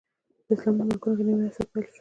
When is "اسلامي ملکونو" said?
0.55-1.15